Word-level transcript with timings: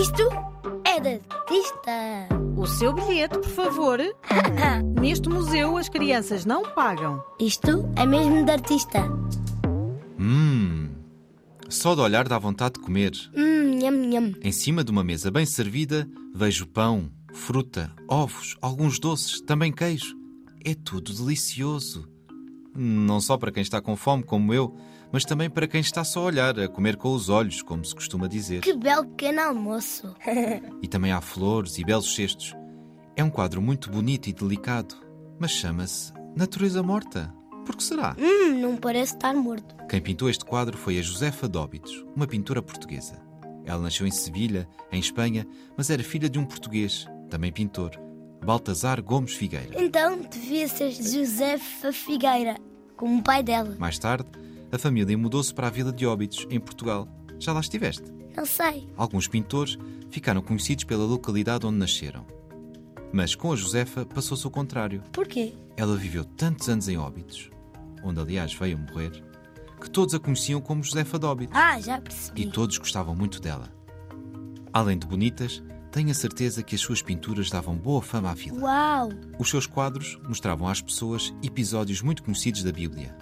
Isto 0.00 0.22
é 0.84 1.00
de 1.00 1.20
artista. 1.28 2.28
O 2.56 2.64
seu 2.68 2.92
bilhete, 2.92 3.36
por 3.36 3.50
favor. 3.50 3.98
Neste 5.00 5.28
museu 5.28 5.76
as 5.76 5.88
crianças 5.88 6.44
não 6.44 6.62
pagam. 6.72 7.20
Isto 7.40 7.84
é 7.96 8.06
mesmo 8.06 8.44
de 8.44 8.52
artista. 8.52 9.00
Hum. 10.16 10.90
Só 11.68 11.96
de 11.96 12.00
olhar 12.00 12.28
dá 12.28 12.38
vontade 12.38 12.74
de 12.74 12.80
comer. 12.80 13.10
Hum, 13.36 13.76
nham, 13.80 13.90
nham. 13.90 14.34
Em 14.40 14.52
cima 14.52 14.84
de 14.84 14.92
uma 14.92 15.02
mesa 15.02 15.32
bem 15.32 15.44
servida, 15.44 16.08
vejo 16.32 16.68
pão, 16.68 17.10
fruta, 17.34 17.90
ovos, 18.06 18.56
alguns 18.62 19.00
doces, 19.00 19.40
também 19.40 19.72
queijo. 19.72 20.16
É 20.64 20.76
tudo 20.76 21.12
delicioso. 21.12 22.08
Não 22.72 23.20
só 23.20 23.36
para 23.36 23.50
quem 23.50 23.62
está 23.64 23.80
com 23.80 23.96
fome, 23.96 24.22
como 24.22 24.54
eu, 24.54 24.76
mas 25.12 25.24
também 25.24 25.48
para 25.48 25.66
quem 25.66 25.80
está 25.80 26.04
só 26.04 26.20
a 26.20 26.24
olhar, 26.24 26.58
a 26.58 26.68
comer 26.68 26.96
com 26.96 27.12
os 27.12 27.28
olhos, 27.28 27.62
como 27.62 27.84
se 27.84 27.94
costuma 27.94 28.26
dizer. 28.28 28.60
Que 28.60 28.74
belo 28.74 29.06
pequeno 29.06 29.40
almoço. 29.40 30.14
E 30.82 30.88
também 30.88 31.12
há 31.12 31.20
flores 31.20 31.78
e 31.78 31.84
belos 31.84 32.14
cestos. 32.14 32.54
É 33.16 33.24
um 33.24 33.30
quadro 33.30 33.60
muito 33.60 33.90
bonito 33.90 34.28
e 34.28 34.32
delicado, 34.32 34.94
mas 35.38 35.50
chama-se 35.50 36.12
Natureza 36.36 36.82
Morta. 36.82 37.34
Por 37.66 37.76
que 37.76 37.82
será? 37.82 38.16
hum, 38.18 38.60
não 38.60 38.76
parece 38.76 39.14
estar 39.14 39.34
morto. 39.34 39.74
Quem 39.88 40.00
pintou 40.00 40.30
este 40.30 40.44
quadro 40.44 40.76
foi 40.78 40.98
a 40.98 41.02
Josefa 41.02 41.46
Dóbitos, 41.48 42.04
uma 42.16 42.26
pintora 42.26 42.62
portuguesa. 42.62 43.20
Ela 43.64 43.82
nasceu 43.82 44.06
em 44.06 44.10
Sevilha, 44.10 44.66
em 44.90 44.98
Espanha, 45.00 45.46
mas 45.76 45.90
era 45.90 46.02
filha 46.02 46.30
de 46.30 46.38
um 46.38 46.46
português, 46.46 47.06
também 47.28 47.52
pintor, 47.52 47.90
Baltazar 48.42 49.02
Gomes 49.02 49.34
Figueira. 49.34 49.74
Então 49.82 50.20
devia 50.22 50.66
ser 50.68 50.90
Josefa 50.92 51.92
Figueira, 51.92 52.56
como 52.96 53.18
o 53.18 53.22
pai 53.22 53.42
dela. 53.42 53.76
Mais 53.78 53.98
tarde, 53.98 54.26
a 54.72 54.78
família 54.78 55.16
mudou-se 55.16 55.52
para 55.52 55.66
a 55.66 55.70
vila 55.70 55.92
de 55.92 56.06
Óbidos, 56.06 56.46
em 56.50 56.60
Portugal. 56.60 57.08
Já 57.38 57.52
lá 57.52 57.60
estiveste? 57.60 58.04
Não 58.36 58.44
sei. 58.46 58.88
Alguns 58.96 59.26
pintores 59.28 59.76
ficaram 60.10 60.42
conhecidos 60.42 60.84
pela 60.84 61.04
localidade 61.04 61.66
onde 61.66 61.78
nasceram. 61.78 62.26
Mas 63.12 63.34
com 63.34 63.52
a 63.52 63.56
Josefa 63.56 64.04
passou-se 64.04 64.46
o 64.46 64.50
contrário. 64.50 65.02
Porquê? 65.12 65.54
Ela 65.76 65.96
viveu 65.96 66.24
tantos 66.24 66.68
anos 66.68 66.88
em 66.88 66.98
Óbidos, 66.98 67.50
onde 68.02 68.20
aliás 68.20 68.52
veio 68.52 68.76
a 68.76 68.80
morrer, 68.80 69.24
que 69.80 69.88
todos 69.88 70.14
a 70.14 70.18
conheciam 70.18 70.60
como 70.60 70.82
Josefa 70.82 71.18
de 71.18 71.24
Óbidos. 71.26 71.56
Ah, 71.56 71.80
já 71.80 71.96
E 71.98 72.00
percebi. 72.00 72.46
todos 72.50 72.76
gostavam 72.78 73.14
muito 73.14 73.40
dela. 73.40 73.72
Além 74.72 74.98
de 74.98 75.06
bonitas, 75.06 75.62
tenho 75.90 76.10
a 76.10 76.14
certeza 76.14 76.62
que 76.62 76.74
as 76.74 76.80
suas 76.80 77.00
pinturas 77.00 77.48
davam 77.48 77.74
boa 77.76 78.02
fama 78.02 78.30
à 78.30 78.34
vila. 78.34 78.60
Uau! 78.60 79.08
Os 79.38 79.48
seus 79.48 79.66
quadros 79.66 80.18
mostravam 80.28 80.68
às 80.68 80.82
pessoas 80.82 81.32
episódios 81.42 82.02
muito 82.02 82.22
conhecidos 82.22 82.62
da 82.62 82.70
Bíblia. 82.72 83.16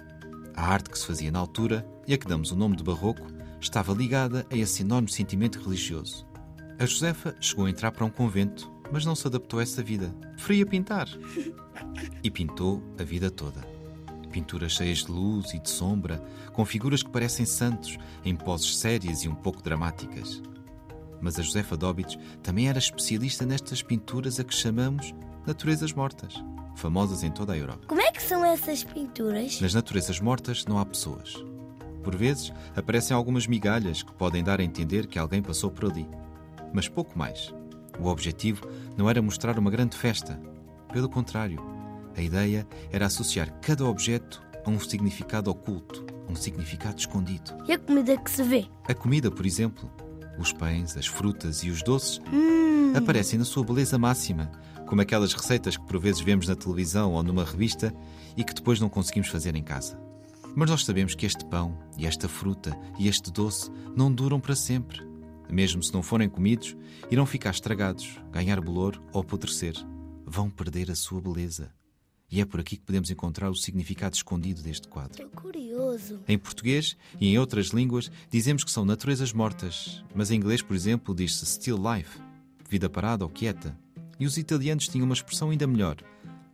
A 0.57 0.73
arte 0.73 0.89
que 0.89 0.97
se 0.97 1.05
fazia 1.05 1.31
na 1.31 1.37
altura, 1.37 1.87
e 2.07 2.15
a 2.15 2.17
que 2.17 2.27
damos 2.27 2.51
o 2.51 2.55
nome 2.55 2.75
de 2.75 2.83
barroco, 2.83 3.27
estava 3.61 3.93
ligada 3.93 4.43
a 4.51 4.57
esse 4.57 4.81
enorme 4.81 5.07
sentimento 5.07 5.59
religioso. 5.59 6.25
A 6.79 6.85
Josefa 6.85 7.35
chegou 7.39 7.67
a 7.67 7.69
entrar 7.69 7.91
para 7.91 8.03
um 8.03 8.09
convento, 8.09 8.71
mas 8.91 9.05
não 9.05 9.15
se 9.15 9.27
adaptou 9.27 9.59
a 9.59 9.63
essa 9.63 9.83
vida. 9.83 10.09
Preferia 10.33 10.65
pintar. 10.65 11.07
E 12.23 12.31
pintou 12.31 12.81
a 12.99 13.03
vida 13.03 13.29
toda. 13.29 13.61
Pinturas 14.31 14.71
cheias 14.71 14.99
de 14.99 15.11
luz 15.11 15.53
e 15.53 15.59
de 15.59 15.69
sombra, 15.69 16.17
com 16.51 16.65
figuras 16.65 17.03
que 17.03 17.09
parecem 17.09 17.45
santos, 17.45 17.97
em 18.25 18.35
poses 18.35 18.77
sérias 18.77 19.23
e 19.23 19.29
um 19.29 19.35
pouco 19.35 19.61
dramáticas. 19.61 20.41
Mas 21.21 21.37
a 21.37 21.43
Josefa 21.43 21.77
Dóbitos 21.77 22.17
também 22.41 22.67
era 22.67 22.79
especialista 22.79 23.45
nestas 23.45 23.83
pinturas 23.83 24.39
a 24.39 24.43
que 24.43 24.55
chamamos 24.55 25.13
naturezas 25.45 25.93
mortas, 25.93 26.33
famosas 26.77 27.23
em 27.23 27.31
toda 27.31 27.53
a 27.53 27.57
Europa. 27.57 27.85
Como 27.87 28.01
é 28.01 28.11
que 28.11 28.21
são 28.21 28.45
essas 28.45 28.83
pinturas? 28.83 29.59
Nas 29.59 29.73
naturezas 29.73 30.19
mortas 30.19 30.65
não 30.65 30.77
há 30.79 30.85
pessoas. 30.85 31.33
Por 32.03 32.15
vezes 32.15 32.53
aparecem 32.75 33.15
algumas 33.15 33.47
migalhas 33.47 34.01
que 34.01 34.13
podem 34.13 34.43
dar 34.43 34.59
a 34.59 34.63
entender 34.63 35.07
que 35.07 35.19
alguém 35.19 35.41
passou 35.41 35.69
por 35.69 35.91
ali. 35.91 36.07
Mas 36.73 36.87
pouco 36.87 37.17
mais. 37.17 37.53
O 37.99 38.07
objetivo 38.07 38.67
não 38.95 39.09
era 39.09 39.21
mostrar 39.21 39.57
uma 39.57 39.71
grande 39.71 39.97
festa. 39.97 40.39
Pelo 40.93 41.09
contrário, 41.09 41.59
a 42.15 42.21
ideia 42.21 42.67
era 42.91 43.07
associar 43.07 43.51
cada 43.59 43.85
objeto 43.85 44.41
a 44.65 44.69
um 44.69 44.79
significado 44.79 45.49
oculto, 45.49 46.05
a 46.27 46.31
um 46.31 46.35
significado 46.35 46.97
escondido. 46.99 47.51
E 47.67 47.73
a 47.73 47.79
comida 47.79 48.17
que 48.17 48.29
se 48.31 48.43
vê? 48.43 48.67
A 48.87 48.93
comida, 48.93 49.29
por 49.31 49.45
exemplo, 49.45 49.91
os 50.37 50.53
pães, 50.53 50.95
as 50.95 51.07
frutas 51.07 51.63
e 51.63 51.69
os 51.69 51.81
doces 51.81 52.21
Hum, 52.31 52.93
aparecem 52.95 53.39
na 53.39 53.45
sua 53.45 53.63
beleza 53.63 53.97
máxima, 53.97 54.51
como 54.87 55.01
aquelas 55.01 55.33
receitas 55.33 55.77
que 55.77 55.85
por 55.85 55.99
vezes 55.99 56.21
vemos 56.21 56.47
na 56.47 56.55
televisão 56.55 57.13
ou 57.13 57.21
numa 57.21 57.43
revista 57.43 57.93
e 58.35 58.43
que 58.43 58.53
depois 58.53 58.79
não 58.79 58.89
conseguimos 58.89 59.27
fazer 59.27 59.55
em 59.55 59.61
casa. 59.61 59.99
Mas 60.55 60.71
nós 60.71 60.83
sabemos 60.83 61.13
que 61.13 61.25
este 61.25 61.45
pão, 61.45 61.77
e 61.97 62.07
esta 62.07 62.27
fruta 62.27 62.75
e 62.97 63.07
este 63.07 63.31
doce 63.31 63.69
não 63.95 64.11
duram 64.11 64.39
para 64.39 64.55
sempre. 64.55 65.05
Mesmo 65.49 65.83
se 65.83 65.93
não 65.93 66.01
forem 66.01 66.27
comidos, 66.27 66.75
irão 67.11 67.25
ficar 67.25 67.51
estragados, 67.51 68.19
ganhar 68.31 68.59
bolor 68.59 68.99
ou 69.13 69.21
apodrecer. 69.21 69.75
Vão 70.25 70.49
perder 70.49 70.89
a 70.89 70.95
sua 70.95 71.21
beleza. 71.21 71.71
E 72.29 72.41
é 72.41 72.45
por 72.45 72.59
aqui 72.59 72.75
que 72.75 72.83
podemos 72.83 73.09
encontrar 73.09 73.49
o 73.49 73.55
significado 73.55 74.15
escondido 74.15 74.61
deste 74.61 74.87
quadro. 74.87 75.23
estou 75.23 75.29
curioso. 75.29 76.19
Em 76.27 76.37
português 76.37 76.97
e 77.21 77.27
em 77.27 77.37
outras 77.37 77.67
línguas 77.67 78.11
dizemos 78.29 78.63
que 78.63 78.71
são 78.71 78.83
naturezas 78.83 79.31
mortas, 79.31 80.03
mas 80.13 80.31
em 80.31 80.35
inglês, 80.35 80.61
por 80.61 80.75
exemplo, 80.75 81.15
diz-se 81.15 81.45
still 81.45 81.77
life, 81.77 82.19
vida 82.69 82.89
parada 82.89 83.23
ou 83.23 83.29
quieta. 83.29 83.77
E 84.19 84.25
os 84.25 84.37
italianos 84.37 84.87
tinham 84.87 85.05
uma 85.05 85.13
expressão 85.13 85.51
ainda 85.51 85.67
melhor, 85.67 85.97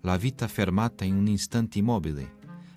la 0.03 0.17
vita 0.17 0.47
fermata 0.47 1.05
in 1.05 1.13
un 1.13 1.27
istante 1.29 1.79
immobile, 1.79 2.27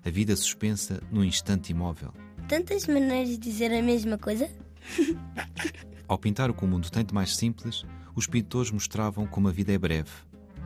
a 0.04 0.10
vida 0.10 0.36
suspensa 0.36 1.00
num 1.10 1.24
instante 1.24 1.72
imóvel. 1.72 2.12
Tantas 2.48 2.86
maneiras 2.86 3.30
de 3.30 3.38
dizer 3.38 3.72
a 3.72 3.82
mesma 3.82 4.16
coisa? 4.16 4.48
Ao 6.06 6.16
pintar 6.16 6.48
o 6.48 6.54
que 6.54 6.64
o 6.64 6.68
mundo 6.68 6.88
tem 6.88 7.04
de 7.04 7.12
mais 7.12 7.34
simples, 7.34 7.84
os 8.14 8.28
pintores 8.28 8.70
mostravam 8.70 9.26
como 9.26 9.48
a 9.48 9.52
vida 9.52 9.72
é 9.72 9.78
breve. 9.78 10.10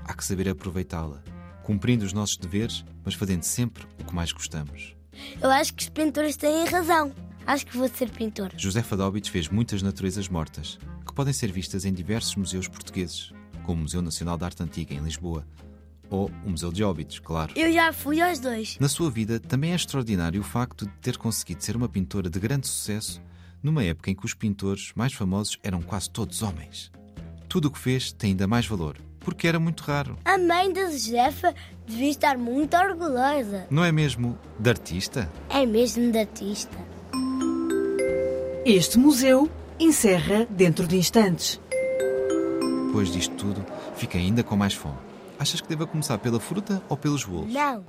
Há 0.04 0.12
que 0.12 0.24
saber 0.24 0.50
aproveitá-la, 0.50 1.22
cumprindo 1.62 2.04
os 2.04 2.12
nossos 2.12 2.36
deveres, 2.36 2.84
mas 3.02 3.14
fazendo 3.14 3.44
sempre 3.44 3.86
o 3.98 4.04
que 4.04 4.14
mais 4.14 4.30
gostamos. 4.30 4.94
Eu 5.40 5.50
acho 5.50 5.72
que 5.72 5.82
os 5.82 5.88
pintores 5.88 6.36
têm 6.36 6.66
razão. 6.66 7.14
Acho 7.46 7.66
que 7.66 7.76
vou 7.78 7.88
ser 7.88 8.10
pintor. 8.10 8.52
Josefa 8.58 8.96
Dóbitos 8.96 9.30
fez 9.30 9.48
muitas 9.48 9.80
naturezas 9.80 10.28
mortas, 10.28 10.78
que 11.06 11.14
podem 11.14 11.32
ser 11.32 11.50
vistas 11.50 11.86
em 11.86 11.92
diversos 11.92 12.36
museus 12.36 12.68
portugueses, 12.68 13.32
como 13.60 13.78
o 13.78 13.82
Museu 13.82 14.02
Nacional 14.02 14.36
de 14.36 14.44
Arte 14.44 14.62
Antiga, 14.62 14.94
em 14.94 15.00
Lisboa, 15.00 15.46
ou 16.08 16.30
o 16.44 16.50
Museu 16.50 16.72
de 16.72 16.82
Óbidos, 16.82 17.18
claro. 17.20 17.52
Eu 17.56 17.72
já 17.72 17.92
fui 17.92 18.20
aos 18.20 18.40
dois. 18.40 18.76
Na 18.80 18.88
sua 18.88 19.10
vida, 19.10 19.38
também 19.38 19.72
é 19.72 19.76
extraordinário 19.76 20.40
o 20.40 20.44
facto 20.44 20.86
de 20.86 20.92
ter 21.00 21.16
conseguido 21.16 21.62
ser 21.62 21.76
uma 21.76 21.88
pintora 21.88 22.28
de 22.28 22.40
grande 22.40 22.66
sucesso 22.66 23.22
numa 23.62 23.84
época 23.84 24.10
em 24.10 24.14
que 24.14 24.24
os 24.24 24.34
pintores 24.34 24.92
mais 24.94 25.12
famosos 25.12 25.58
eram 25.62 25.80
quase 25.80 26.10
todos 26.10 26.42
homens. 26.42 26.90
Tudo 27.48 27.68
o 27.68 27.70
que 27.70 27.78
fez 27.78 28.12
tem 28.12 28.30
ainda 28.30 28.46
mais 28.46 28.66
valor, 28.66 28.96
porque 29.20 29.46
era 29.46 29.60
muito 29.60 29.82
raro. 29.82 30.18
A 30.24 30.38
mãe 30.38 30.72
da 30.72 30.90
Josefa 30.90 31.54
devia 31.86 32.10
estar 32.10 32.38
muito 32.38 32.76
orgulhosa. 32.76 33.66
Não 33.70 33.84
é 33.84 33.92
mesmo 33.92 34.38
de 34.58 34.70
artista? 34.70 35.30
É 35.48 35.64
mesmo 35.66 36.10
de 36.10 36.18
artista. 36.18 36.76
Este 38.64 38.98
museu 38.98 39.50
encerra 39.78 40.46
dentro 40.50 40.86
de 40.86 40.96
instantes. 40.96 41.60
Depois 42.90 43.12
disto 43.12 43.36
tudo, 43.36 43.64
fiquei 43.94 44.20
ainda 44.20 44.42
com 44.42 44.56
mais 44.56 44.74
fome. 44.74 44.96
Achas 45.38 45.60
que 45.60 45.68
devo 45.68 45.86
começar 45.86 46.18
pela 46.18 46.40
fruta 46.40 46.82
ou 46.88 46.96
pelos 46.96 47.22
bolos? 47.22 47.52
Não. 47.52 47.84